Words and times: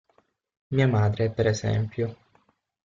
Mia 0.73 0.87
madre, 0.95 1.29
per 1.37 1.49
esempio. 1.55 2.13